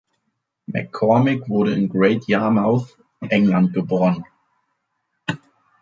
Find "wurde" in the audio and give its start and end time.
1.47-1.73